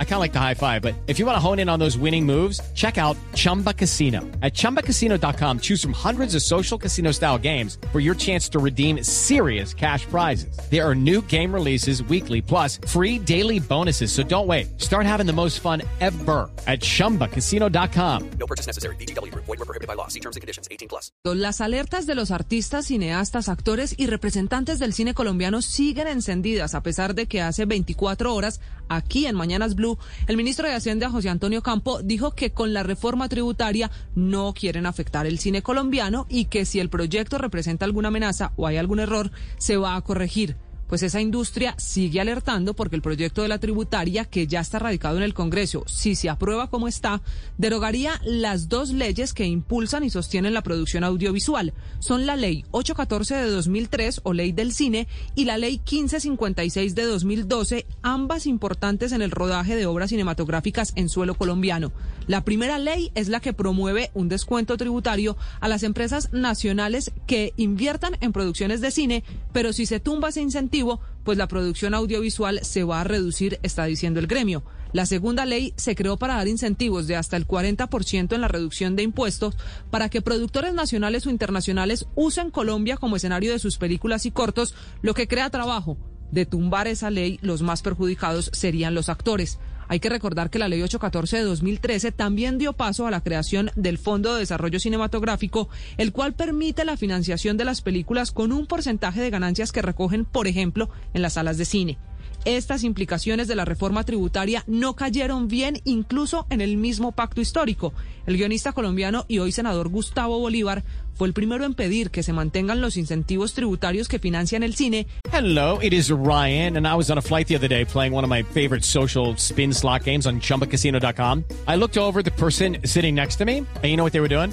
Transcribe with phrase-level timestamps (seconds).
[0.00, 1.78] I kind of like the high five, but if you want to hone in on
[1.78, 4.22] those winning moves, check out Chumba Casino.
[4.42, 9.04] At ChumbaCasino.com, choose from hundreds of social casino style games for your chance to redeem
[9.04, 10.58] serious cash prizes.
[10.68, 14.10] There are new game releases weekly, plus free daily bonuses.
[14.10, 14.80] So don't wait.
[14.80, 18.30] Start having the most fun ever at ChumbaCasino.com.
[18.40, 18.96] No purchase necessary.
[18.96, 19.32] BGW.
[19.34, 20.08] Void were prohibited by law.
[20.08, 20.66] See terms and conditions.
[20.72, 21.12] 18 plus.
[21.24, 26.82] Las alertas de los artistas, cineastas, actores y representantes del cine colombiano siguen encendidas a
[26.82, 29.87] pesar de que hace 24 horas, aquí en Mañanas Blue,
[30.26, 34.84] el ministro de Hacienda, José Antonio Campo, dijo que con la reforma tributaria no quieren
[34.84, 39.00] afectar el cine colombiano y que si el proyecto representa alguna amenaza o hay algún
[39.00, 40.56] error, se va a corregir
[40.88, 45.16] pues esa industria sigue alertando porque el proyecto de la tributaria, que ya está radicado
[45.16, 47.20] en el Congreso, si se aprueba como está,
[47.58, 51.74] derogaría las dos leyes que impulsan y sostienen la producción audiovisual.
[51.98, 57.02] Son la Ley 814 de 2003 o Ley del Cine y la Ley 1556 de
[57.04, 61.92] 2012, ambas importantes en el rodaje de obras cinematográficas en suelo colombiano.
[62.26, 67.54] La primera ley es la que promueve un descuento tributario a las empresas nacionales que
[67.56, 70.77] inviertan en producciones de cine, pero si se tumba ese incentivo,
[71.24, 74.64] pues la producción audiovisual se va a reducir, está diciendo el gremio.
[74.92, 78.96] La segunda ley se creó para dar incentivos de hasta el 40% en la reducción
[78.96, 79.56] de impuestos
[79.90, 84.74] para que productores nacionales o internacionales usen Colombia como escenario de sus películas y cortos,
[85.02, 85.98] lo que crea trabajo.
[86.30, 89.58] De tumbar esa ley, los más perjudicados serían los actores.
[89.88, 93.70] Hay que recordar que la Ley 814 de 2013 también dio paso a la creación
[93.74, 98.66] del Fondo de Desarrollo Cinematográfico, el cual permite la financiación de las películas con un
[98.66, 101.98] porcentaje de ganancias que recogen, por ejemplo, en las salas de cine.
[102.44, 107.92] Estas implicaciones de la reforma tributaria no cayeron bien incluso en el mismo pacto histórico.
[108.26, 110.84] El guionista colombiano y hoy senador Gustavo Bolívar
[111.14, 115.06] fue el primero en pedir que se mantengan los incentivos tributarios que financian el cine.
[115.32, 118.24] Hello, it is Ryan, and I was on a flight the other day playing one
[118.24, 121.44] of my favorite social spin slot games on chumbacasino.com.
[121.66, 124.28] I looked over the person sitting next to me, and you know what they were
[124.28, 124.52] doing?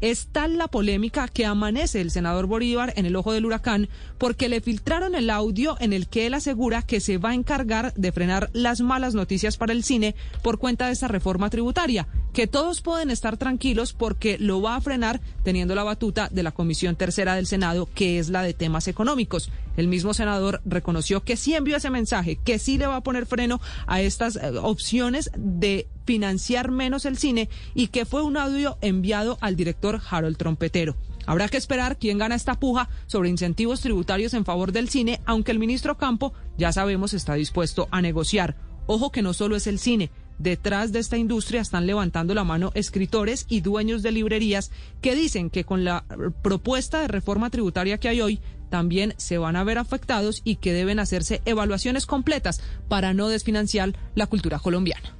[0.00, 4.48] Es tal la polémica que amanece el senador Bolívar en el ojo del huracán porque
[4.48, 8.12] le filtraron el audio en el que él asegura que se va a encargar de
[8.12, 12.80] frenar las malas noticias para el cine por cuenta de esta reforma tributaria, que todos
[12.80, 17.34] pueden estar tranquilos porque lo va a frenar teniendo la batuta de la Comisión Tercera
[17.34, 19.50] del Senado, que es la de temas económicos.
[19.76, 23.26] El mismo senador reconoció que sí envió ese mensaje, que sí le va a poner
[23.26, 28.76] freno a estas eh, opciones de financiar menos el cine y que fue un audio
[28.80, 30.96] enviado al director Harold Trompetero.
[31.24, 35.52] Habrá que esperar quién gana esta puja sobre incentivos tributarios en favor del cine, aunque
[35.52, 38.56] el ministro Campo ya sabemos está dispuesto a negociar.
[38.88, 40.10] Ojo que no solo es el cine.
[40.40, 45.48] Detrás de esta industria están levantando la mano escritores y dueños de librerías que dicen
[45.48, 46.04] que con la
[46.42, 50.72] propuesta de reforma tributaria que hay hoy también se van a ver afectados y que
[50.72, 55.19] deben hacerse evaluaciones completas para no desfinanciar la cultura colombiana.